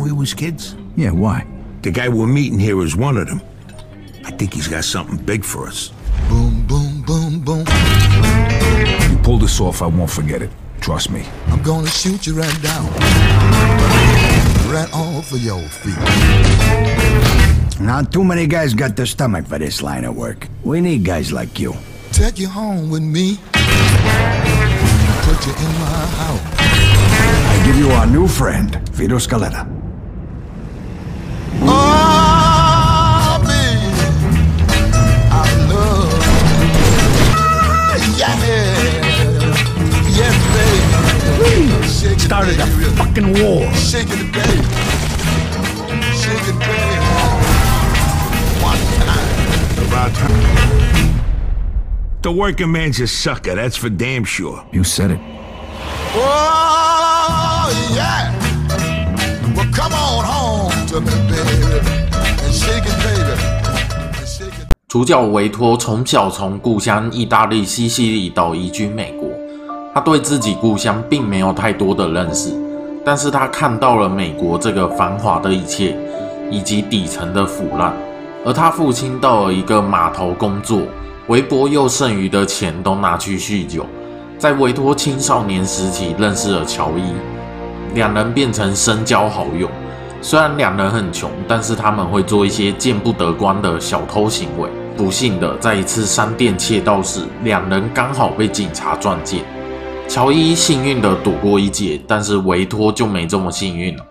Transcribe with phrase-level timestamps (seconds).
[0.00, 0.76] when we was kids?
[0.96, 1.46] Yeah, why?
[1.82, 3.42] The guy we're meeting here is one of them.
[4.24, 5.92] I think he's got something big for us.
[6.28, 7.66] Boom, boom, boom, boom.
[9.10, 10.50] You pull this off, I won't forget it.
[10.80, 11.26] Trust me.
[11.48, 12.86] I'm gonna shoot you right down.
[14.72, 15.98] Right off of your feet.
[17.80, 20.48] Not too many guys got the stomach for this line of work.
[20.64, 21.74] We need guys like you.
[22.12, 23.36] Take you home with me.
[25.26, 26.40] Put you in my house.
[27.52, 29.66] I give you our new friend, Vito Scaletta.
[29.66, 29.80] Oh, baby.
[29.80, 29.88] I love you.
[29.88, 29.88] Yeah.
[29.90, 30.28] Yes,
[30.90, 31.30] baby.
[31.30, 31.39] Shake it,
[42.30, 42.66] Started a
[42.96, 43.72] fucking war.
[43.74, 44.62] Shake it, baby.
[46.14, 46.96] Shake it, baby.
[48.62, 49.28] One time.
[49.86, 51.20] About time.
[52.22, 54.64] The working man's a sucker, that's for damn sure.
[54.72, 55.20] You said it.
[56.14, 58.19] Oh, yeah.
[64.88, 69.28] 主角维托从小从故乡意大利西西里岛移居美国，
[69.94, 72.52] 他对自己故乡并没有太多的认识，
[73.04, 75.96] 但是他看到了美国这个繁华的一切，
[76.50, 77.94] 以及底层的腐烂。
[78.44, 80.82] 而他父亲到了一个码头工作，
[81.28, 83.86] 微博又剩余的钱都拿去酗酒。
[84.38, 87.12] 在维托青少年时期认识了乔伊，
[87.94, 89.68] 两人变成深交好友。
[90.22, 94.68] 虽然两人很穷，但是他们会做一些见不得光的小偷行为。
[94.96, 99.42] 不幸的，在一次商店窃盗时，两人刚好被警察撞见。
[100.06, 104.04] 乔伊幸运的躲过一劫，但是维托就没这么幸运了。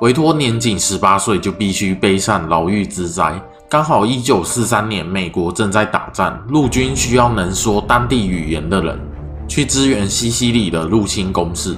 [0.00, 3.38] 维托年仅十八岁就必须背上牢狱之灾。
[3.68, 8.98] 刚好一九四三年，美国正在打仗，陆军需要能说当地语言的人
[9.46, 11.76] 去支援西西里的入侵攻势。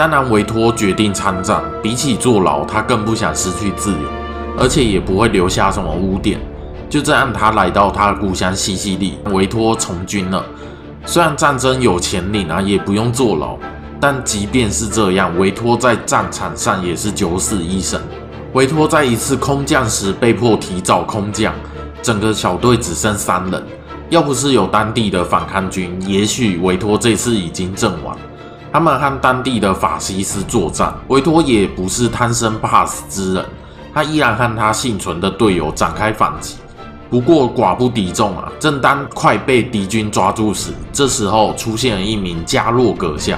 [0.00, 1.62] 当然，维托决定参战。
[1.82, 3.98] 比起坐牢，他更不想失去自由，
[4.58, 6.40] 而且也不会留下什么污点。
[6.88, 10.42] 就这样，他来到他的故乡西西里，维托从军了。
[11.04, 13.58] 虽然战争有钱领啊，也不用坐牢，
[14.00, 18.00] 但即便是这样，维托在战场上也是九死一生。
[18.54, 21.52] 维托在一次空降时被迫提早空降，
[22.00, 23.62] 整个小队只剩三人。
[24.08, 28.16] 要不是有当地的反抗军，也许维托这次已经阵亡。
[28.72, 33.44] 他们和当地的法西斯作战，维托也不是贪生怕死之人，
[33.92, 36.56] 他依然和他幸存的队友展开反击。
[37.10, 38.52] 不过寡不敌众啊！
[38.60, 43.36] 正当快被敌军抓住时，这时候出现了一名加洛阁下，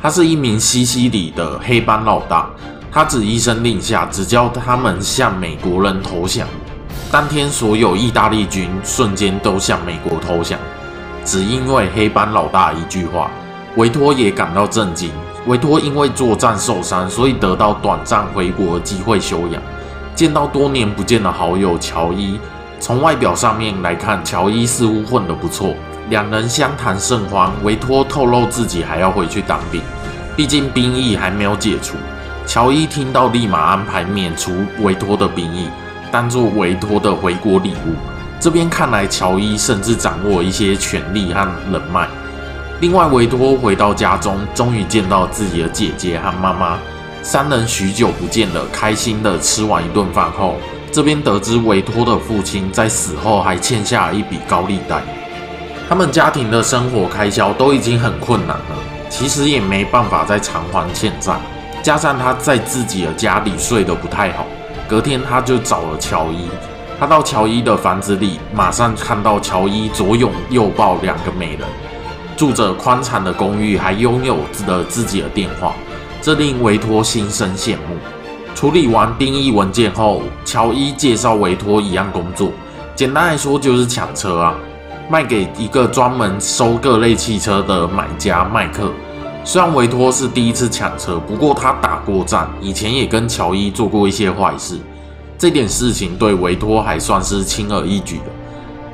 [0.00, 2.48] 他是一名西西里的黑帮老大。
[2.92, 6.46] 他只一声令下，只叫他们向美国人投降。
[7.10, 10.56] 当天，所有意大利军瞬间都向美国投降，
[11.24, 13.28] 只因为黑帮老大一句话。
[13.76, 15.10] 维托也感到震惊。
[15.46, 19.62] 维托因为作战受伤，所以得到短暂回国的机会休养。
[20.14, 22.38] 见到多年不见的好友乔伊，
[22.78, 25.74] 从外表上面来看，乔伊似乎混得不错。
[26.10, 27.50] 两人相谈甚欢。
[27.62, 29.80] 维托透露自己还要回去当兵，
[30.36, 31.96] 毕竟兵役还没有解除。
[32.46, 35.68] 乔伊听到，立马安排免除维托的兵役，
[36.10, 37.94] 当做维托的回国礼物。
[38.40, 41.40] 这边看来，乔伊甚至掌握一些权力和
[41.72, 42.08] 人脉。
[42.80, 46.78] 另外，维托回到家中，终于见到自己的姐姐和妈妈，
[47.22, 50.54] 三人许久不见的，开心的吃完一顿饭后，
[50.90, 55.02] 这边得知维托的父亲在死后还欠下一笔高利贷，
[55.90, 58.76] 他们家庭的生活开销都已经很困难了，
[59.10, 61.38] 其实也没办法再偿还欠债，
[61.82, 64.46] 加上他在自己的家里睡得不太好，
[64.88, 66.48] 隔天他就找了乔伊，
[66.98, 71.68] 他到乔伊的房子里，马上看到乔伊左拥右抱两个美人。
[72.40, 75.74] 住着宽敞的公寓，还拥有了自己的电话，
[76.22, 77.94] 这令维托心生羡慕。
[78.54, 82.50] 处理完兵役文件后，乔伊介绍维托一样工作，
[82.96, 84.54] 简单来说就是抢车啊，
[85.10, 88.90] 卖给一个专门收各类汽车的买家麦克。
[89.44, 94.78] 虽然维托是第一次抢车，不过他打过仗，以前也跟乔伊做过一些坏事，
[95.36, 98.39] 这点事情对维托还算是轻而易举的。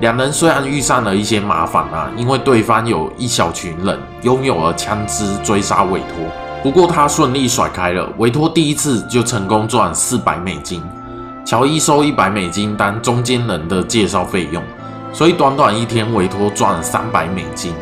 [0.01, 6.27] 两人虽然遇上了一些麻烦啊，因为对方有一小群人拥有了枪支追杀委托，
[6.63, 8.07] 不过他顺利甩开了。
[8.19, 10.83] 委托第一次就成功赚四百美金，
[11.47, 14.63] 乔伊收一百美金当中间人的介绍费用，
[15.15, 17.73] 所以短短一天委托赚三百美金，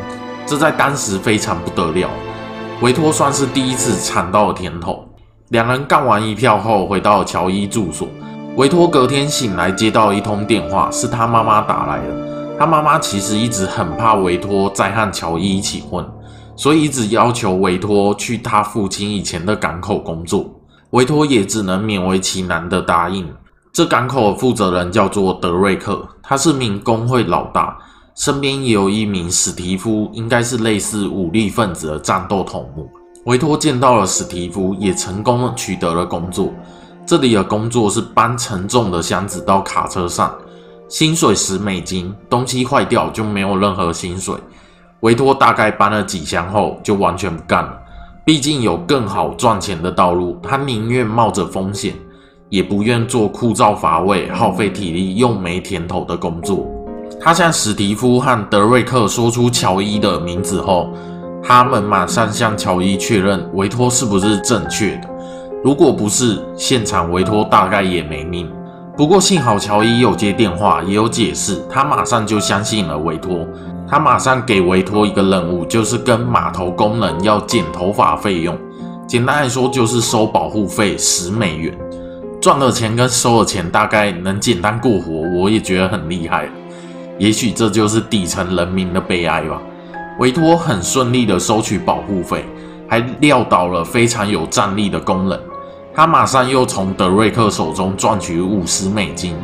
[0.46, 2.08] 这在当时非常不得了。
[2.80, 5.04] 委托算是第一次尝到了甜头。
[5.48, 8.06] 两人干完一票后，回到乔伊住所。
[8.56, 12.56] 维托隔天醒来，接到一通电话，是他妈妈打来的。
[12.56, 16.06] 他妈妈其实一直很怕维托再和乔伊一起混，
[16.54, 20.48] 所以一直要求维托去他父亲以前的港口工作。
[20.90, 23.28] 维托也只能勉为其难的答应。
[23.72, 27.76] 这港口的负责人叫做德瑞克，他是名工会老大，
[28.14, 32.88] 身边也有一名史蒂夫，应该是类似武力分子的战斗头目。
[33.24, 36.52] 维托见到了史蒂夫，也成功取得了工作。
[37.06, 40.34] 这里的工作是搬沉重的箱子到卡车上，
[40.88, 44.34] 薪水十美金，东西坏掉就没有任何薪水。
[45.00, 47.78] 维托大概搬了几箱后，就完全不干了。
[48.24, 51.94] 毕竟有更好赚钱的道路，他宁愿冒着风险，
[52.48, 56.66] 也不愿做枯燥乏味、耗费体力又没甜头的工作。
[57.20, 60.88] 他向史蒂夫和德瑞克说出乔伊的名字后。
[61.46, 65.10] 他们马上向乔伊确认维托是不是正确的，
[65.64, 68.46] 如果不是，现场委托大概也没命。
[68.98, 73.46] 不过幸好乔伊有接电话，也有解释，他马上就相信了维托。
[73.88, 78.54] 他马上给维托一个任务，就是跟码头工人要剪头发费用。
[79.06, 81.74] 简单来说，就是收保护费十美元。
[82.42, 86.46] 赚了钱跟收了钱大概能简单过活，我也觉得很厉害。
[87.18, 89.58] 也许这就是底层人民的悲哀吧。
[90.18, 92.44] 维托很顺利的收取保护费，
[92.86, 95.40] 还撂倒了非常有战力的工人。
[95.96, 99.36] 他马上又从德瑞克手中赚取五十美金。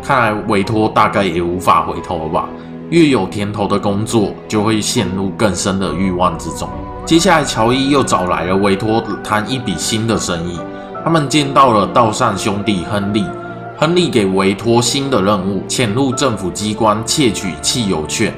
[0.00, 2.48] 看来维托大概也无法回头了吧？
[2.88, 6.68] 越有甜头的工作，就会陷入更深的欲望之中。
[7.04, 10.60] 接下来，乔伊又找来了维托谈一笔新的生意。
[11.04, 13.24] 他们见到了道上兄弟亨利。
[13.76, 18.32] 亨利给维托新的任务：潜入政府机关窃取汽油券。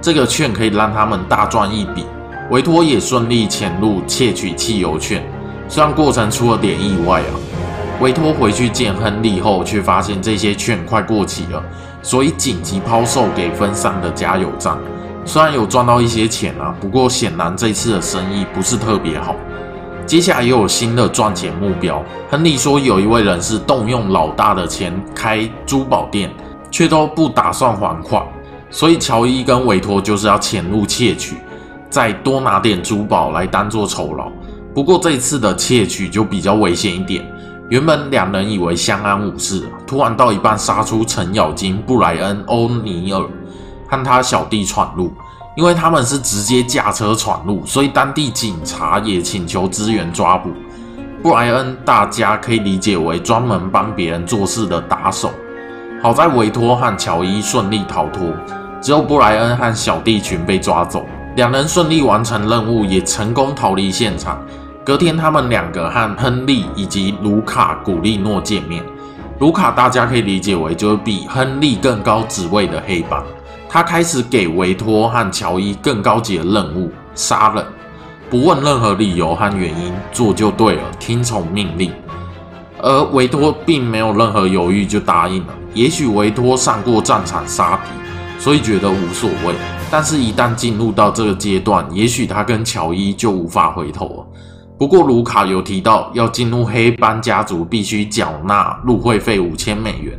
[0.00, 2.04] 这个券可以让他们大赚一笔，
[2.50, 5.24] 维托也顺利潜入窃取汽油券，
[5.68, 7.32] 虽然过程出了点意外啊。
[8.00, 11.64] 委托回去见亨利后，却发现这些券快过期了，
[12.02, 14.76] 所以紧急抛售给分散的加油站。
[15.24, 19.34] 虽然有赚到一些钱啊，不过显然这次的生意不是特别好。
[20.04, 22.04] 接下来又有新的赚钱目标。
[22.30, 26.30] 亨利说，有一位人士动用老大的钱开珠宝店，
[26.70, 28.22] 却都不打算还款。
[28.70, 31.36] 所以乔伊跟委托就是要潜入窃取，
[31.88, 34.30] 再多拿点珠宝来当做酬劳。
[34.76, 37.26] 不过这次的窃取就比较危险一点。
[37.70, 43.26] 原本两人以为相安无事，突然到一半杀出程咬金、布莱恩·欧尼尔
[43.88, 45.10] 和他小弟闯入。
[45.56, 50.50] 因为他们是直接驾车闯入，所以当地警察也请求支援抓捕。
[51.22, 55.30] 布莱恩大家可以理解为专门帮别人做事的打手。
[56.02, 58.30] 好在维托和乔伊顺利逃脱，
[58.82, 61.06] 只有布莱恩和小弟群被抓走。
[61.36, 64.38] 两人顺利完成任务，也成功逃离现场。
[64.86, 68.84] 隔天，他们两个和亨利以及卢卡古利诺见面。
[69.40, 73.20] 卢卡大家可以理解为就是比亨利更高职位的黑帮。
[73.68, 77.66] 他开始给维托和乔伊更高级的任务：杀人，
[78.30, 81.90] 不问任何理由和原因，做就对了，听从命令。
[82.80, 85.54] 而维托并没有任何犹豫就答应了。
[85.74, 87.90] 也许维托上过战场杀敌，
[88.40, 89.52] 所以觉得无所谓。
[89.90, 94.26] 但是，一旦进入到这个阶段，也许他跟乔伊就无法回头了。
[94.78, 100.18] 不过，卢卡有提到，要进入黑帮家族必须缴纳入会费五千美元，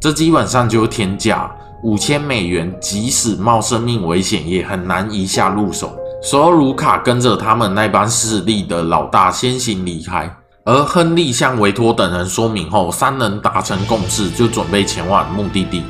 [0.00, 1.50] 这基本上就是天价。
[1.82, 5.92] 五千美元，即使冒生命危险，也很难一下入手。
[6.22, 10.32] 所以，卢卡跟着他们那帮势力的老大先行离开。
[10.64, 15.82] 而亨利向维托等人说明后，三人达成共识，就准备前往目的地。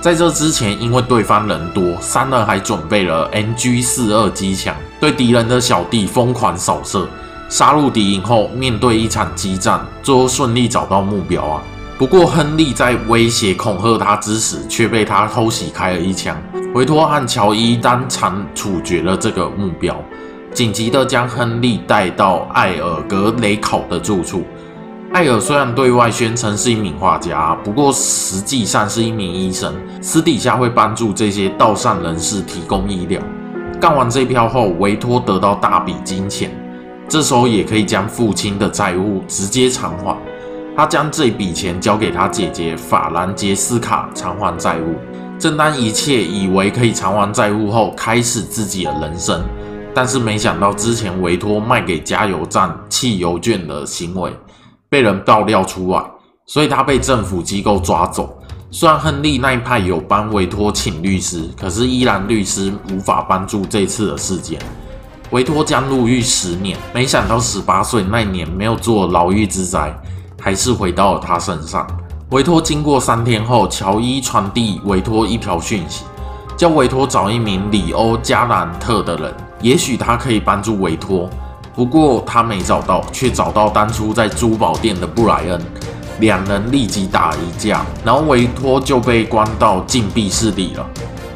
[0.00, 7.06] 在这之前，因为对方人多，三人还准备了 NG 四二机枪，对敌人的小弟疯狂扫射。
[7.48, 11.62] 杀入敌营后，面对一场激战，最后顺利找到目标啊！
[11.98, 16.36] 不过，亨利在威胁恐吓他之时，却被他偷袭开了一枪。
[16.74, 19.96] 维托和乔伊当场处决了这个目标。
[20.52, 24.44] 紧急地将亨利带到艾尔格雷考的住处。
[25.12, 33.20] 艾尔虽然对外宣称是一名画家，不过实际上是一名医生，私底下会帮助这些道上人士提供医疗。
[33.80, 36.50] 干完这票后，维托得到大笔金钱，
[37.08, 40.16] 这时候也可以将父亲的债务直接偿还。
[40.76, 44.94] 他将这笔钱交给他姐姐法兰杰斯卡偿还债务。
[45.38, 49.42] 正当一切以为可以偿还债务后，开始自己的人生。
[49.94, 54.30] 但是没想到，之前委托卖给加油站汽油券的行为
[54.88, 56.04] 被人爆料出来，
[56.46, 58.38] 所以他被政府机构抓走。
[58.70, 64.60] 虽然亨利那一派有帮委托请律师，可是依然律师无法帮助这次的事件。
[65.30, 69.94] 维托将入狱十年，没想到十八岁那年没有做牢狱之灾，
[70.40, 71.86] 还是回到了他身上。
[72.30, 76.04] 维托经过三天后，乔伊传递维托一条讯息，
[76.56, 79.34] 叫维托找一名里欧加兰特的人。
[79.60, 81.28] 也许他可以帮助维托，
[81.74, 85.60] 不过他没找到，却找到当初在珠宝店的布莱恩，
[86.20, 90.86] 两人立即打一架，然后维托就被关到禁闭室里了。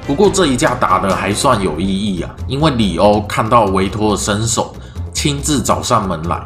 [0.06, 4.75] 不过这一架打得还算有意义啊，因为里欧看到维托的身手，
[5.12, 6.42] 亲自找上门来，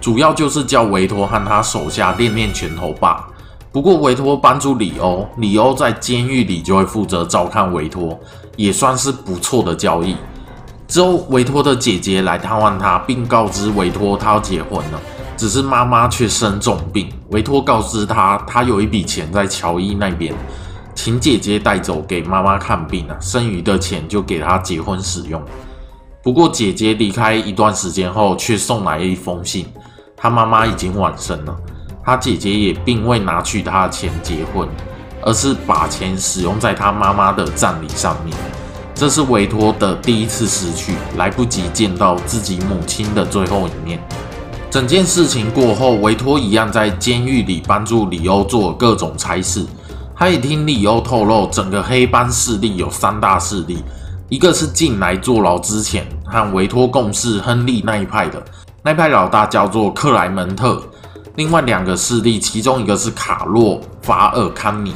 [0.00, 3.26] 主要就是叫维托和他手下练练拳头吧。
[3.72, 8.18] 不过维托帮助里欧，里欧在监狱里就会负责照看维托，
[8.56, 10.16] 也算是不错的交易。
[10.86, 15.00] 之后，维托的姐姐来探望他，并告知维托他要结婚了，
[15.36, 17.08] 只是妈妈却生重病。
[17.30, 20.34] 维托告知他，他有一笔钱在乔伊那边，
[20.94, 25.42] 请姐姐带走给妈妈看病啊，剩余的钱就给她结婚使用。
[26.22, 29.66] 不过姐姐离开一段时间后，却送来一封信，
[30.16, 31.56] 她妈妈已经往生了。
[32.04, 34.68] 她姐姐也并未拿取她的钱结婚，
[35.22, 38.36] 而是把钱使用在她妈妈的葬礼上面。
[38.94, 43.98] 这是维托的第一次失去，来不及见到自己母亲的最后一面。
[44.70, 49.64] 整件事情过后，维托一样在监狱里帮助里欧做各种差事。
[50.20, 53.82] 他也听里欧透露，整个黑帮势力有三大势力，
[54.28, 58.44] 一个是进来坐牢之前和维托共事亨利那一派的，
[58.82, 60.82] 那一派老大叫做克莱门特。
[61.36, 64.92] 另外两个势力，其中一个是卡洛法尔康尼。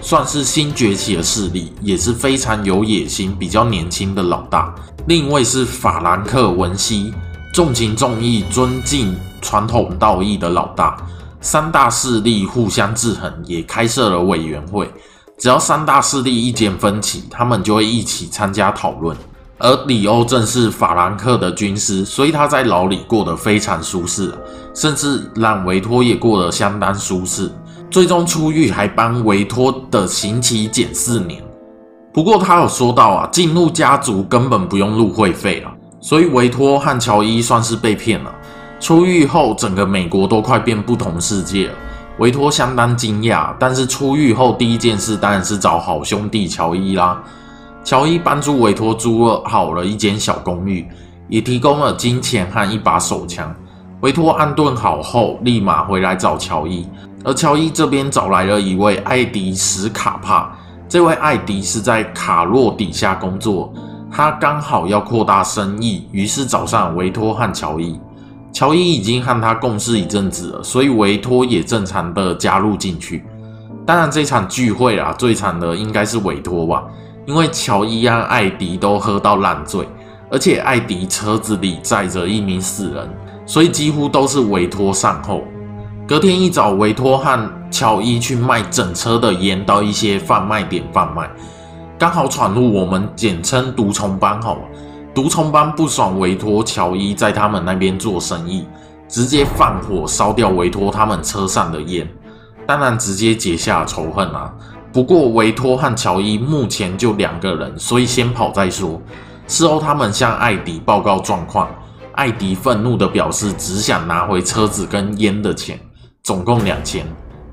[0.00, 4.74] 算是新崛起的势力，也是非常有野心、比较年轻的老大。
[5.06, 7.12] 另一位是法兰克文西，
[7.52, 10.96] 重情重义、尊敬传统道义的老大。
[11.42, 14.90] 三大势力互相制衡，也开设了委员会。
[15.36, 19.16] 只要三大势力意见分歧，他们就会一起参加讨论。
[19.58, 24.32] 而里欧正是法兰克的军师，所以他在牢里过得非常舒适，
[24.74, 27.50] 甚至让维托也过得相当舒适。
[27.90, 31.42] 最终出狱，还帮维托的刑期减四年。
[32.12, 38.34] 不过他有说到啊，进入家族根本不用入会费啊，所以维托和乔伊算是被骗了。
[38.82, 41.74] 出狱后，整个美国都快变不同世界了。
[42.18, 47.22] 维托相当惊讶，但是出狱后第一件事当然是找好兄弟乔伊啦。
[47.84, 50.84] 乔伊帮助维托租了好了一间小公寓，
[51.28, 53.54] 也提供了金钱和一把手枪。
[54.00, 56.84] 维托安顿好后，立马回来找乔伊。
[57.22, 60.50] 而乔伊这边找来了一位艾迪史卡帕，
[60.88, 63.72] 这位艾迪是在卡洛底下工作，
[64.10, 67.96] 他刚好要扩大生意，于是找上维托和乔伊。
[68.52, 73.24] 乔伊已经和他共事一阵子了，所以维托也正常的加入进去。
[73.86, 76.84] 当然，这场聚会啊，最惨的应该是维托吧，
[77.26, 79.88] 因为乔伊和艾迪都喝到烂醉，
[80.30, 83.08] 而且艾迪车子里载着一名死人，
[83.46, 85.42] 所以几乎都是维托善后。
[86.06, 91.30] 隔天一早，维托和乔伊去卖整车的烟到一些贩卖点贩卖，
[91.98, 94.40] 刚好闯入我们简称毒虫班。
[94.42, 94.58] 好，
[95.14, 98.66] 毒虫班不爽维托、乔伊在他们那边做生意，
[99.08, 102.08] 直接放火烧掉维托他们车上的烟，
[102.66, 104.50] 当然直接结下仇恨啊。
[104.90, 109.00] 不过维托和乔伊目前就两个人，所以先跑再说。
[109.46, 111.68] 事后他们向艾迪报告状况，
[112.12, 115.78] 艾迪愤怒的表示只想拿回车子跟烟的钱。
[116.22, 117.06] 总共两千，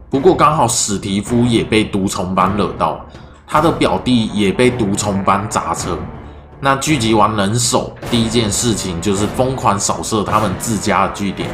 [0.10, 3.06] 不过刚好史蒂夫也被毒虫班惹到，
[3.46, 5.98] 他的表弟也被毒虫班砸车。
[6.62, 11.50] 那聚集完人手，第一件事情就是疯狂扫射他们自家的据点，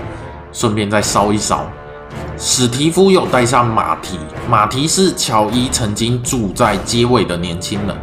[0.51, 1.63] 顺便再烧一烧。
[2.39, 4.17] 史提夫有带上马蹄，
[4.49, 7.95] 马蹄是乔伊曾经住在街尾的年轻人，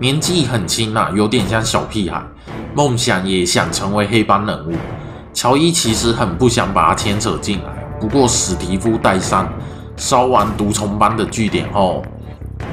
[0.00, 2.20] 年纪很轻啊，有点像小屁孩，
[2.74, 4.72] 梦想也想成为黑帮人物。
[5.32, 7.70] 乔伊其实很不想把他牵扯进来。
[8.00, 9.48] 不过史蒂夫带上
[9.96, 12.02] 烧完毒虫班的据点后，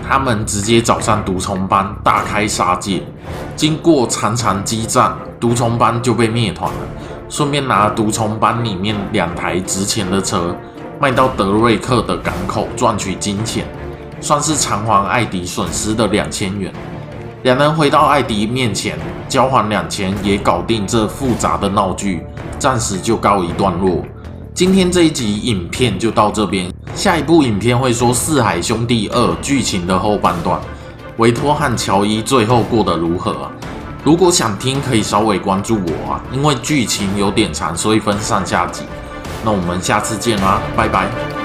[0.07, 3.03] 他们直接找上毒虫班，大开杀戒。
[3.55, 6.79] 经过长长激战，毒虫班就被灭团了。
[7.29, 10.55] 顺便拿毒虫班里面两台值钱的车
[10.99, 13.65] 卖到德瑞克的港口赚取金钱，
[14.19, 16.73] 算是偿还艾迪损失的两千元。
[17.43, 18.97] 两人回到艾迪面前
[19.29, 22.25] 交还两千，也搞定这复杂的闹剧，
[22.57, 24.03] 暂时就告一段落。
[24.59, 30.59] 今天这一集影片就到这边，下一部影片会说《四海兄弟二》剧情的后半段，
[31.15, 33.51] 维托和乔伊最后过得如何啊？
[34.03, 38.83] 如果想听，可以稍微关注我啊，因为剧情有点长，所以分上下集。
[39.45, 41.38] 那我们下次见啦，拜拜。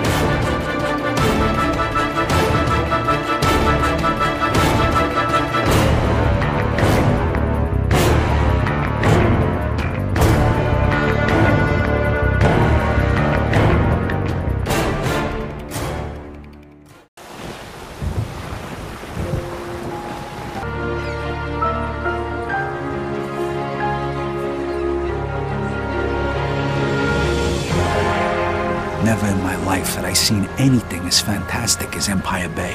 [30.25, 32.73] Seen anything as fantastic as Empire Bay.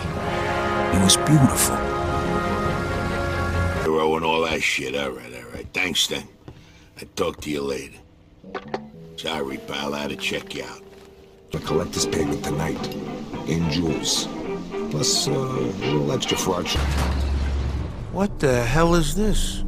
[0.96, 1.76] It was beautiful.
[3.82, 4.96] Hero and all that shit.
[4.96, 5.68] All right, all right.
[5.74, 6.28] Thanks, then.
[7.02, 7.98] I'll talk to you later.
[9.16, 9.96] Sorry, pal.
[9.96, 10.84] I had to check you out.
[11.54, 12.96] A collector's payment tonight.
[13.48, 14.28] In jewels.
[14.92, 16.88] Plus, uh, a little extra for our check.
[18.12, 19.64] What the hell is this?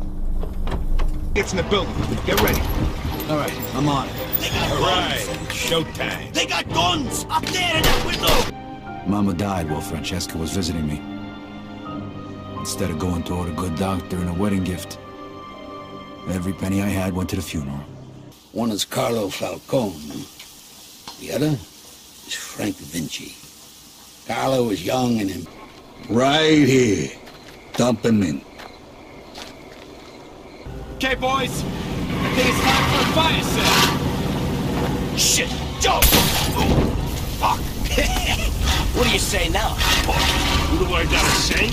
[1.34, 1.96] It's in the building.
[2.28, 2.62] Get ready.
[3.32, 4.16] All right, I'm on it.
[4.74, 6.34] All right, showtime.
[6.34, 9.10] They got guns up there in that window!
[9.10, 11.02] Mama died while Francesca was visiting me.
[12.60, 15.00] Instead of going toward a good doctor and a wedding gift,
[16.28, 17.80] every penny I had went to the funeral.
[18.52, 20.26] One is Carlo Falcone.
[21.22, 21.58] The other
[22.28, 23.34] is Frank Vinci.
[24.28, 25.48] Carlo was young and in
[26.10, 27.12] Right here.
[27.78, 28.42] Dump him in.
[30.96, 31.64] Okay, boys.
[32.42, 35.16] I think it's time for a fire sale.
[35.16, 35.50] Shit!
[35.80, 36.02] Joe!
[37.38, 37.60] Fuck!
[38.96, 39.76] what do you say now?
[40.08, 41.66] What do I gotta say?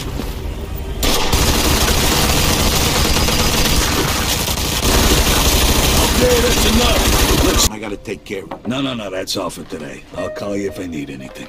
[6.05, 7.45] Okay, that's enough.
[7.45, 8.69] Listen, I gotta take care of it.
[8.69, 10.03] No, no, no, that's all for today.
[10.19, 11.49] I'll call you if I need anything.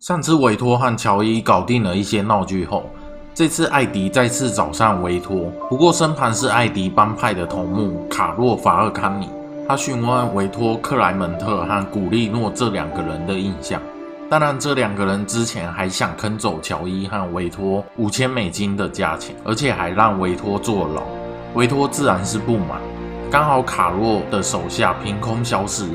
[0.00, 2.84] 上次维托和乔伊搞定了一些闹剧后，
[3.34, 9.30] 这次艾迪再次找上维托，不过身旁是艾迪帮派的头目卡洛·法尔康尼。
[9.66, 13.80] 他询问维托、克莱门特和古利诺这两个人的印象。
[14.28, 21.02] 当然，这两个人之前还想坑走乔伊和维托五千美金的价钱，而且还让维托坐牢。
[21.54, 22.78] 维托自然是不满。
[23.30, 25.88] 刚好卡洛的手下凭空消失，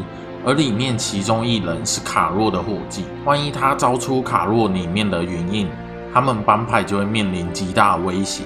[0.45, 3.05] 而里面其中一人是卡洛的伙计。
[3.25, 5.67] 万一他招出卡洛里面的原印，
[6.13, 8.43] 他们帮派就会面临极大威胁。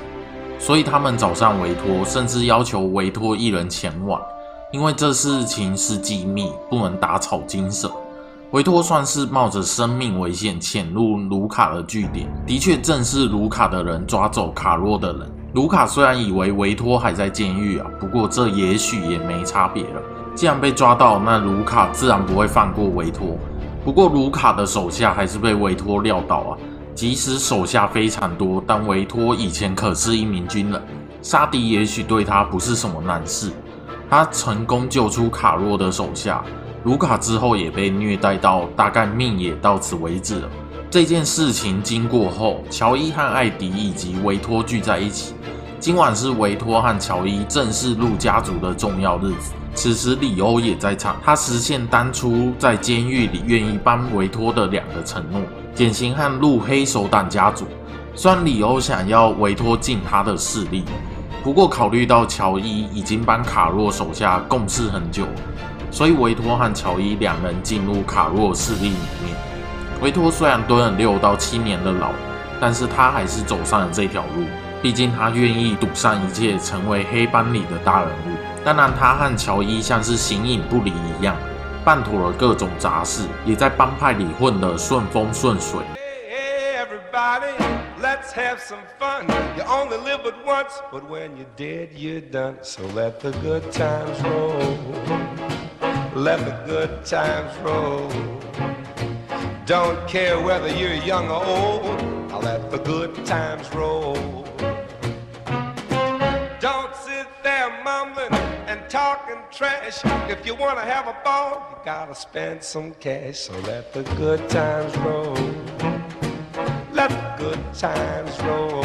[0.58, 4.22] 所以他们找上维托，甚至要求维托一人前往，
[4.72, 7.92] 因为这事情是机密，不能打草惊蛇。
[8.52, 15.30] 维托算是冒着生命危险潜入卢卡的据点，的确正是卢卡的人抓走卡洛的人。
[15.54, 20.02] 卢卡虽然以为维托还在监狱啊，不过这也许也没差别了。
[20.36, 23.38] 既然被抓到，那卢卡自然不会放过维托。
[23.86, 26.58] 不过卢卡的手下还是被维托撂倒啊。
[26.94, 30.82] 即使手下非常多，但维托以前可是一名军人，
[31.22, 33.52] 杀敌也许对他不是什么难事。
[34.10, 36.44] 他成功救出卡洛的手下，
[36.84, 40.50] 卢卡之后也被虐待到，大概命也到此为止了。
[40.90, 45.34] 这件事情经过后，乔伊和艾迪以及维托聚在一起。
[45.80, 49.54] 今晚是维托和乔伊正式入家族的重要日子。
[49.76, 55.42] 此时里欧也在场，他实现当初在监狱里愿意帮维托的两个承诺：
[55.76, 57.68] 减刑和入黑手党家族。
[58.16, 60.86] 虽然里欧想要维托进他的势力，
[61.44, 65.26] 不过考虑到乔伊已经帮卡洛手下共事很久，
[65.92, 69.36] 所以维托和乔伊两人进入卡洛势力里面。
[70.02, 72.12] 维托虽然蹲了六到七年的牢，
[72.62, 74.46] 但是他还是走上了这条路。
[74.82, 78.35] 毕竟他愿意赌上一切，成为黑帮里的大人物。
[78.66, 81.38] 当然，他和乔伊像是形影不离一样，
[81.84, 85.82] 办妥了各种杂事，也在帮派里混得顺风顺水。
[86.28, 87.54] Hey, everybody,
[88.02, 89.28] let's have some fun.
[89.56, 92.56] You only live once, but when you dead, you done.
[92.64, 94.80] So let the good times roll.
[96.16, 98.10] Let the good times roll.
[99.68, 102.02] Don't care whether you're young or old.
[102.32, 104.18] I'll let the good times roll.
[109.56, 110.04] Trash.
[110.30, 113.40] If you wanna have a ball, you gotta spend some cash.
[113.48, 115.38] So let the good times roll.
[116.94, 118.84] Let the good times roll.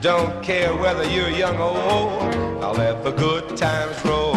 [0.00, 2.64] Don't care whether you're young or old.
[2.64, 4.36] I'll let the good times roll.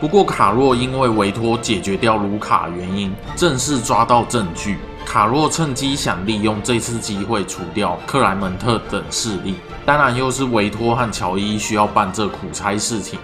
[0.00, 4.78] 不过卡洛因为委托解决掉卢卡原因，正式抓到证据。
[5.12, 13.18] 卡洛趁机想利用这次机会除掉克莱门特等势力，当然又是维托和乔伊需要办这苦差事情。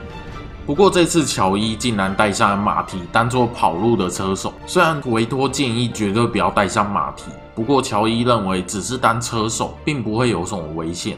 [0.66, 4.52] 不过这次乔伊竟然带上了马蹄，当做跑路的车手。
[4.66, 11.16] 虽然维托建议绝对不要带上马蹄，不过乔伊认为只是当车手，并不会有什么危险。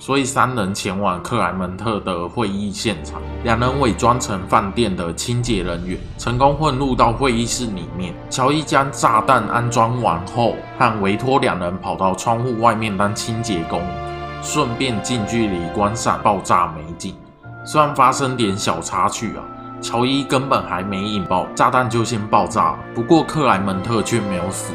[0.00, 8.14] 所以三人前往克莱门特的会议现场，两人伪装成饭店的清洁人员，成功混入到会议室里面。
[8.30, 13.82] 乔伊将炸弹安装完后，和维托两人跑到窗户外面当清洁工，
[14.40, 17.16] 顺便近距离观赏爆炸美景。
[17.64, 19.42] 虽然发生点小插曲啊，
[19.82, 24.72] 乔伊根本还没引爆炸弹就先爆炸了，不过克莱门特却没有死。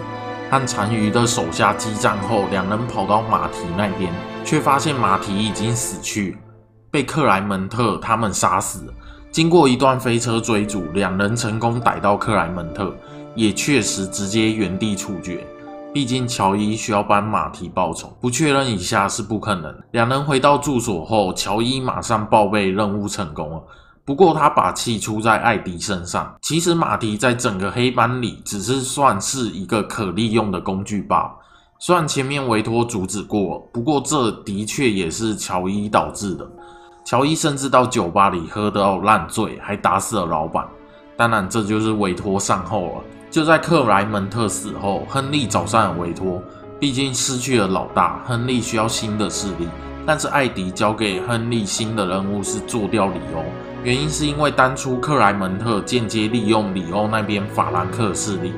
[0.51, 6.37] 和残余的手下激战后，两人跑到马蹄那边，却发现马蹄已经死去，
[6.91, 8.93] 被克莱门特他们杀死。
[9.31, 12.93] 经过一段飞车追逐，两人成功逮到克莱门特，
[13.35, 15.45] 也确实直接原地处决。
[15.93, 19.73] 毕竟乔伊需要帮马蹄报仇，不确认一下是不可能。
[19.91, 23.63] 两人回到住所后，乔伊马上报备任务成功了。
[24.05, 26.35] 不过他把气出在艾迪身上。
[26.41, 31.31] 其实马蹄在整个黑帮里只是算是一个可利用的工具罢了。
[31.85, 36.49] 虽然前面维托阻止过，不过这的确也是乔伊导致的。
[37.03, 40.65] 乔伊甚至到酒吧里喝到烂醉，还打死了老板。
[41.17, 42.93] 当然，这就是委托善后了。
[43.29, 46.41] 就在克莱门特死后，亨利找上了委托。
[46.79, 49.67] 毕竟失去了老大，亨利需要新的势力。
[50.05, 53.43] 但是艾迪交给亨利新的任务是做掉里欧，
[53.83, 58.53] 原因是因为当初克莱门特间接利用里欧那边法兰克势力，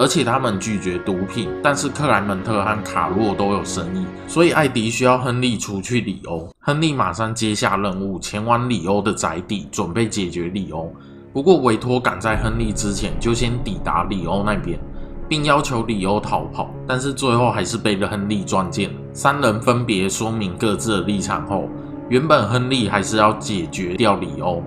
[0.00, 1.50] 而且他们拒绝毒品。
[1.62, 6.48] 但是克莱门特和卡洛都有生意，所以艾迪需要亨利除去里欧。
[6.58, 10.90] 亨利马上接下任务，前往里欧的宅邸，准备解决里欧。
[11.34, 14.80] 不过，委托赶在亨利之前就先抵达里欧那边，
[15.28, 18.90] 并要求里欧逃跑，但是最后还是被亨利撞见。
[19.12, 21.68] 三人分别说明各自的立场后，
[22.08, 24.60] 原本亨利还是要解决掉里欧，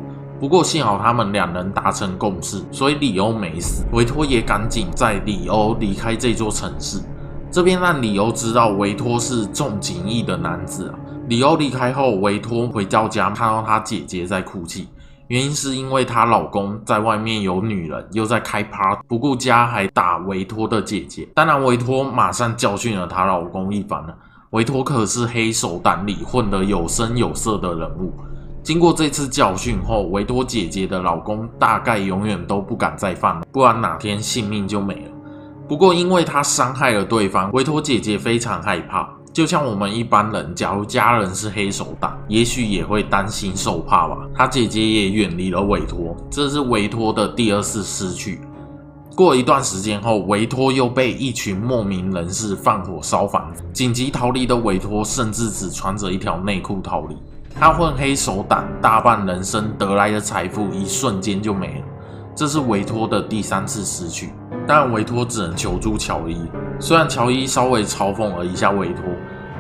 [0.44, 3.86] 不过幸好他们两人达成共识，所以里欧没死。
[3.94, 7.00] 维托也赶紧在里欧离开这座城市，
[7.50, 11.00] 这边让里欧知道维托是重情义的男子啊。
[11.30, 14.90] 里欧离开后，维托回到家，看到他姐姐在哭泣。
[15.30, 21.26] 原因是因为她老公在外面有女人，又在开趴，不顾家还打维托的姐姐。
[21.34, 24.14] 当然，维托马上教训了她老公一番了。
[24.50, 28.14] 维托可是黑手党里混得有声有色的人物。
[28.64, 35.12] 经过这次教训后，维托姐姐的老公大概永远都不敢再犯了，不然哪天性命就没了。
[35.68, 39.10] 不过，因为他伤害了对方，维托姐姐非常害怕。
[39.34, 44.18] 就像我们一般人，假如家人是黑手党，也许也会担心受怕吧。
[44.34, 48.40] 他姐姐也远离了维托，这是维托的第二次失去。
[49.14, 57.18] 过一段时间后，维托又被一群莫名人士放火烧房子，紧急逃离的维托甚至只穿着一条内裤逃离。
[57.60, 61.86] 他混黑手党，大半人生得来的财富一瞬间就没了。
[62.36, 64.34] 这是委托的第三次失去，
[64.68, 66.42] 但委托只能求助乔伊。
[66.80, 69.04] 虽然乔伊稍微嘲讽了一下委托，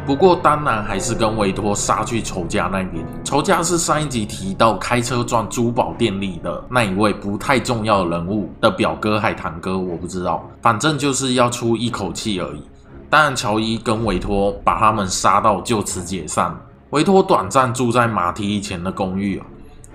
[0.07, 3.05] 不过当然还是跟委托杀去仇家那边。
[3.23, 12.63] 仇家是上一集提到开车撞珠宝店里的那一位不太重要的人物的表哥海棠哥，我不知道，反正就是要出一口气而已。
[13.07, 16.53] 当然，乔伊跟委托把他们杀到就此解散。
[16.93, 19.45] 委托短暂住在马蹄以前的公寓啊。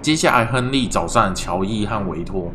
[0.02, 2.50] 接下来，亨利找上乔伊和维托。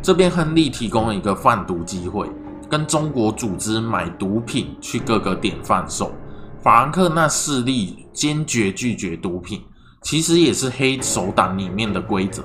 [0.00, 2.30] 这边，亨利提供了一个贩毒机会，
[2.70, 6.12] 跟中国组织买毒品去各个点贩售。
[6.62, 9.60] 法兰克那势力坚决拒绝毒品，
[10.00, 12.44] 其实也是黑手党里面的规则。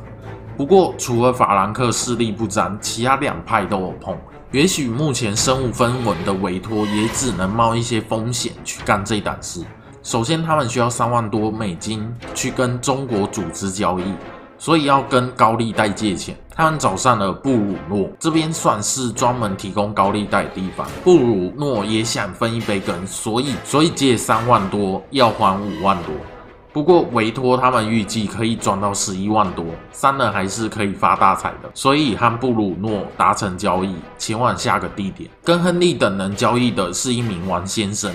[0.58, 4.18] 不过，除了法兰克势力不沾，其他两派都有碰。
[4.52, 9.64] 也许目前身无分文的维托，也只能冒一些风险去干这档事。
[10.04, 14.04] 首先，他们需要三万多美金去跟中国组织交易。
[14.58, 20.88] 所以要跟高利贷借钱，他们找上了布鲁诺，这边算是专门提供高利贷的地方。
[21.04, 26.14] 布鲁诺也想分一杯羹，所以所以借三万多，要还五万多。
[26.72, 31.70] 不过委托他们预计可以赚到十一万多，三人还是可以发大财的。
[31.74, 35.30] 所以和布鲁诺达成交易，前往下个地点。
[35.44, 38.14] 跟亨利等人交易的是一名王先生，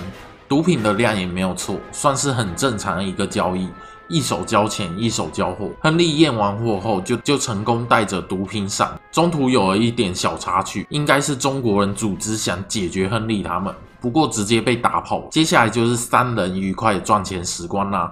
[0.49, 3.69] 毒品的量也没有错，算是很正常的一个交易。
[4.07, 5.69] 一手交钱，一手交货。
[5.79, 8.99] 亨利验完货后，就就成功带着毒品上。
[9.11, 15.21] 中途有了一点小插曲，应该是中国人组织想解决亨利他们，不过直接被打跑。
[15.29, 18.11] 接下来就是三人愉快赚钱时光啦。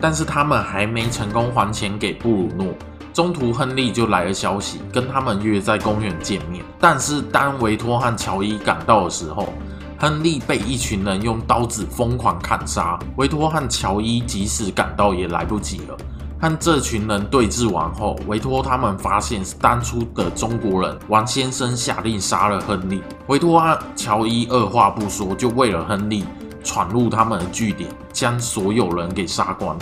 [0.00, 2.74] 但是他们还没成功还钱给布鲁诺。
[3.12, 6.64] 中途，亨利就来了消息，跟他们约在公园见面。
[6.78, 9.52] 但是，当维托和乔伊赶到的时候，
[9.98, 12.96] 亨利被一群人用刀子疯狂砍杀。
[13.16, 15.96] 维托和乔伊即使赶到也来不及了。
[16.40, 23.02] 和这群人对峙完后，维托他们发现是当初的中国人王先生下令杀了亨利。
[23.26, 26.24] 维托和乔伊二话不说，就为了亨利
[26.68, 29.74] 闯入他们的据点，将所有人给杀光，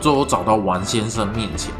[0.00, 1.72] 最后找到王先生面前。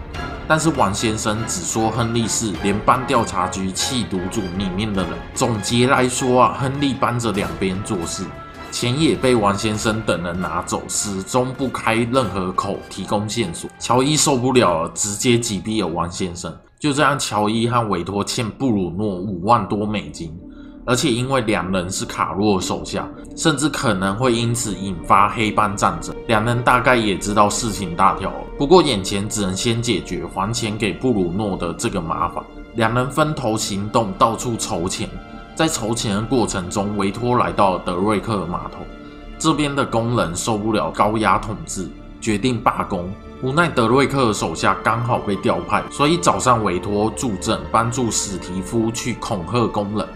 [0.47, 5.13] 但是王先生只说亨利是联邦调查局弃毒组里面的人。
[5.35, 8.25] 总结来说啊，亨利帮着两边做事，
[8.71, 13.69] 钱也被王先生等人拿走，始终不开任何口提供线索。
[13.81, 16.57] 乔伊受不了了，直接击毙了王先生。
[16.79, 20.33] 就这样，乔伊和委托欠布鲁诺五万多美金。
[20.85, 26.15] 而且因为两人是卡洛手下，甚至可能会因此引发黑帮战争。
[26.27, 32.43] 两人大概也知道事情大条，不过眼前只能先解决还钱给布鲁诺的这个麻烦。
[32.75, 35.09] 两人分头行动，到处筹钱。
[35.55, 38.79] 在筹钱的过程中，维托来到了德瑞克码头，
[39.39, 41.87] 这边的工人受不了高压统治，
[42.21, 43.09] 决定罢工。
[43.43, 50.09] 无奈德瑞克的手下刚好被调派，所以找上维托助阵，帮助史提夫去恐吓工人。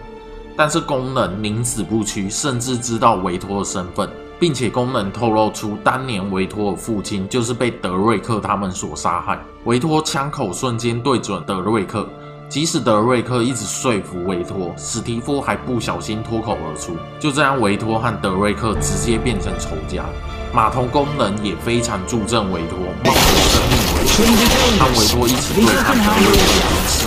[0.57, 9.39] 但是工人宁死不屈，甚至知道维托的身份，并且工人透露出当年维托的父亲就是被德瑞克他们所杀害。
[9.65, 12.09] 维托枪口瞬间对准德瑞克，
[12.49, 16.97] 即使德瑞克一直说服维托，史蒂夫还不小心脱口而出。
[17.19, 20.03] 就这样，维托和德瑞克直接变成仇家。
[20.53, 22.79] 码头工人也非常助阵维托，
[24.17, 27.05] 着生命危险和维多一起对抗德瑞克的事。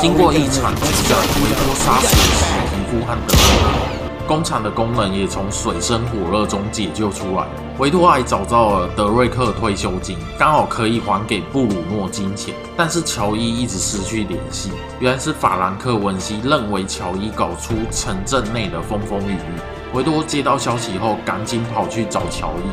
[0.00, 7.46] 经过一场激战，维多杀死了史蒂夫和德瑞克，工厂的工人也从水深火热中解救出来。
[7.78, 12.54] 维多还找到了德瑞克退休金，刚好可以还给布鲁诺金钱。
[12.76, 14.70] 但是乔伊一直失去联系，
[15.00, 19.60] 原来是法兰克文西认为乔伊搞出城镇内的风风雨雨。
[19.94, 22.68] 维多接到消息后，赶紧跑去找乔伊，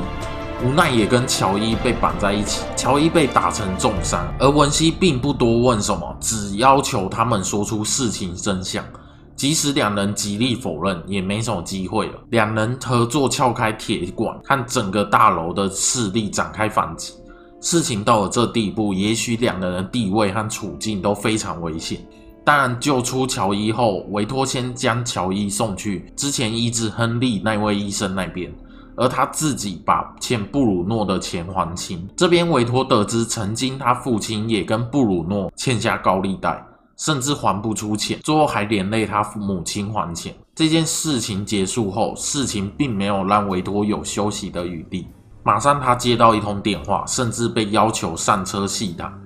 [0.63, 2.63] 无奈也跟乔伊被绑在一起。
[2.76, 8.84] 乔伊被打成重伤，而文熙并不多问什么，只要求他们说出事情真相。
[9.36, 12.13] 即使两人极力否认，也没什么机会了。
[12.32, 17.13] 两人合作撬开铁管，看整个大楼的势力展开反击。
[17.62, 22.06] 事情到了这地步，也许两人的地位和处境都非常危险。
[22.43, 28.52] 但，救出乔伊后，维托先将乔伊送去之前医治亨利那位医生那边，
[29.00, 32.06] 而他自己把欠布鲁诺的钱还清。
[32.18, 36.62] 这边维托得知，曾经他父亲也跟布鲁诺欠下高利贷，
[36.98, 40.36] 甚至还不出钱，最后还连累他母亲还钱。
[40.54, 45.08] 这件事情结束后，事情并没有让维托有休息的余地，
[45.44, 49.18] 马上他接到一通电话，甚至被要求上车细谈。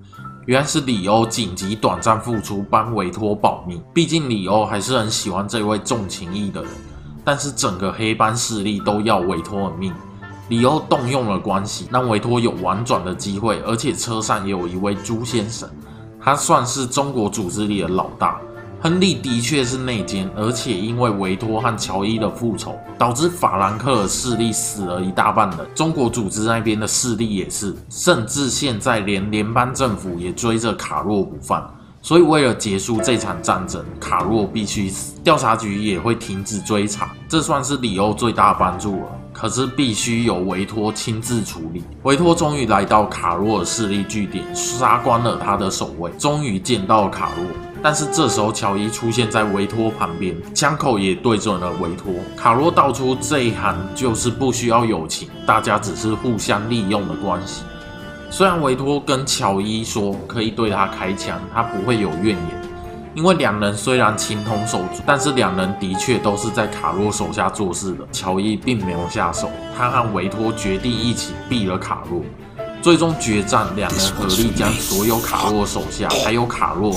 [0.46, 3.82] 原来是里欧紧急短暂复出，帮维托保密。
[3.94, 6.72] 毕竟里欧还是很喜欢这位重情义的人，
[7.24, 9.94] 但是整个黑帮势力都要维托的命。
[10.50, 15.70] 里欧动用了关系，让维托有婉转的机会，而且车上也有一位朱先生，
[16.22, 18.40] 他算是中国组织里的老大。
[18.82, 25.60] 亨利的确是内奸，而且因为维托和乔伊的复仇，导致法兰克的势力死了一大半人。
[25.74, 31.74] 中国组织那边的势力也是，甚至现在连联邦政府也追着卡洛不放。
[32.04, 37.16] 所以为了结束这场战争，卡洛必须死，调查局也会停止追查。
[37.30, 39.08] 这算是里欧最大帮助了。
[39.32, 41.82] 可是必须由维托亲自处理。
[42.04, 47.46] 维托终于来到卡洛的势力据点，杀光了他的守卫，终于见到了卡洛。
[47.82, 52.14] 但是这时候，乔伊出现在维托旁边，枪口也对准了维托。
[52.38, 57.64] 卡洛道出这一行就是不需要友情，大家只是互相利用的关系。
[58.36, 62.62] 虽然维托跟乔伊说可以对他开枪，他不会有怨言，
[63.14, 68.04] 因为两人虽然情同手足，但是两人的确都是在卡洛手下做事的。
[68.12, 72.24] 乔伊并没有下手，他和维托决定一起毙了卡洛。
[72.84, 76.92] 最终决战，两人合力将所有卡洛手下还有卡洛。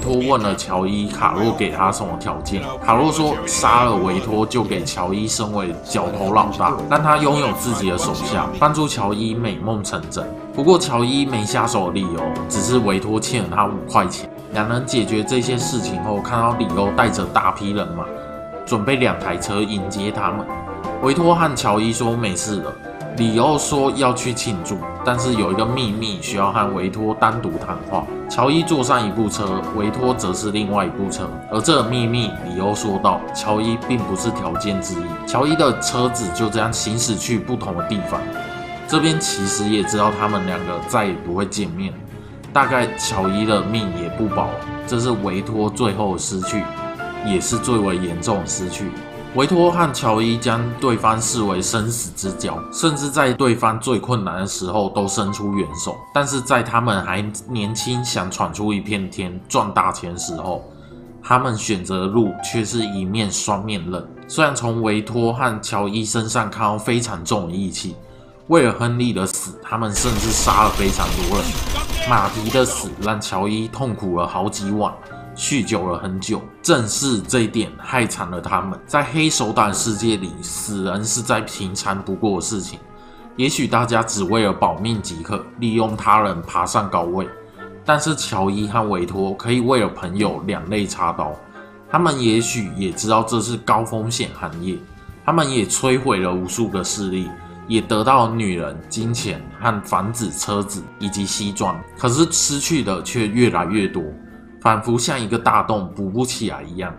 [0.00, 2.62] 托问了乔伊，卡洛给他什么条件？
[2.86, 10.24] 卡洛说杀了维托就给乔伊升为角头老大，让他拥有自己的手下，帮助乔伊美梦成真。
[10.54, 14.30] 不过乔伊没下手的理由只是维托欠了他五块钱。
[14.52, 18.04] 两人解决这些事情后，看到里欧带着大批人马，
[18.64, 20.46] 准备两台车迎接他们。
[21.02, 22.72] 维托和乔伊说没事了。
[23.18, 28.06] 里欧说要去庆祝，但是有一个秘密需要和维托单独谈话。
[28.30, 31.28] 乔伊坐上一部车，维托则是另外一部车。
[31.50, 35.02] 而这秘密，里欧说道，乔伊并不是条件之一。
[35.26, 38.20] 乔伊的车子就这样行驶去不同的地方。
[38.86, 41.92] 这边其实也知道他们两个再也不会见面，
[42.52, 44.48] 大概乔伊的命也不保，
[44.86, 46.62] 这是维托最后失去，
[47.26, 48.84] 也是最为严重的失去。
[49.34, 55.96] 维托和乔伊将对方视为生死之交，甚至在对方最困难的时候都伸出援手。
[56.14, 60.64] 但是在他们还年轻，想闯出一片天、赚大钱时候，
[61.22, 64.08] 他们选择的路却是一面双面刃。
[64.26, 67.94] 虽然从维托和乔伊身上看到非常重的义气，
[68.46, 71.46] 为了亨利的死，他们甚至杀了非常多人。
[72.08, 74.90] 马迪的死让乔伊痛苦了好几晚。
[75.38, 78.76] 酗酒了很久，正是这一点害惨了他们。
[78.88, 82.80] 在黑手党世界里，死人是再平常不过的事情。
[83.36, 87.28] 也许大家只为了保命即可，利用他人爬上高位，
[87.84, 91.32] 但是乔伊和维托可以为了朋友两肋插刀。
[91.88, 94.76] 他们也许也知道这是高风险行业，
[95.24, 97.30] 他们也摧毁了无数个势力，
[97.68, 104.02] 也得到女人、金钱和房子、车子以及西装，可是失去的却越来越多。
[104.68, 106.94] 仿佛像一个大洞补不起来一样，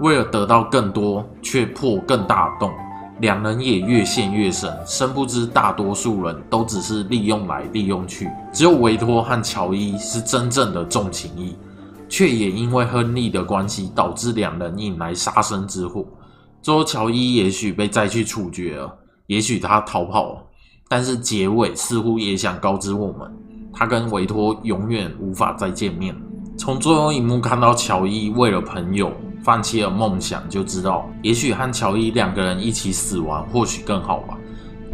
[0.00, 2.70] 为了得到更多，却破更大的洞，
[3.20, 4.70] 两人也越陷越深。
[4.84, 11.56] 深不知大多数人都只是利用来利用去，只有维托和乔伊是真正的重情义，
[12.10, 16.04] 却也因为亨利的关系，导致两人引来杀身之祸。
[16.60, 18.94] 最后，乔伊也许被再去处决了，
[19.28, 20.42] 也许他逃跑了，
[20.90, 23.34] 但是结尾似乎也想告知我们，
[23.72, 26.14] 他跟维托永远无法再见面。
[26.56, 29.12] 从最后一幕看到乔伊为了朋友
[29.42, 34.38] 放弃了梦想，就知道也许和乔伊两个人一起死亡或许更好吧。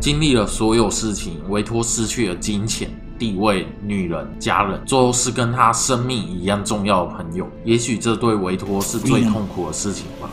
[0.00, 7.46] 经历了所有事情，维托失去了金钱、地位、女人、家人，最后是跟他生命一样重要的朋友。
[7.64, 10.30] 也许这对维托是最痛苦的事情吧。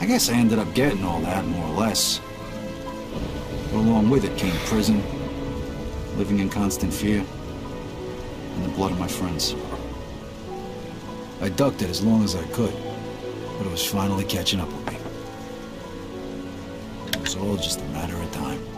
[0.00, 2.18] I guess I ended up getting all that more or less.
[3.72, 4.96] But along with it came prison,
[6.18, 7.22] living in constant fear,
[8.58, 9.54] and the blood of my friends.
[11.42, 12.72] I ducked it as long as I could,
[13.58, 14.96] but it was finally catching up with me.
[17.08, 18.71] It was all just a matter of time.